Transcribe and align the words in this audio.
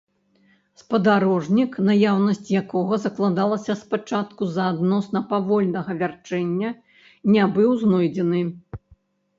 Спадарожнік, 0.81 1.71
наяўнасць 1.89 2.49
якога 2.61 2.93
закладалася 3.05 3.77
спачатку 3.83 4.41
з-за 4.49 4.65
адносна 4.73 5.19
павольнага 5.35 5.91
вярчэння, 6.01 6.69
не 7.37 7.43
быў 7.59 7.71
знойдзены. 7.85 8.41